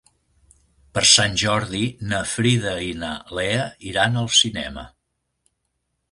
Per 0.97 1.01
Sant 1.09 1.35
Jordi 1.41 1.81
na 2.13 2.21
Frida 2.31 2.73
i 2.85 2.89
na 3.01 3.09
Lea 3.39 3.67
iran 3.91 4.17
al 4.23 4.31
cinema. 4.39 4.87